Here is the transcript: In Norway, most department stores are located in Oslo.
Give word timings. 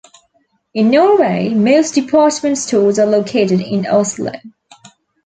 In 0.73 0.89
Norway, 0.89 1.49
most 1.49 1.93
department 1.93 2.57
stores 2.57 2.97
are 2.97 3.05
located 3.05 3.61
in 3.61 3.85
Oslo. 3.85 4.31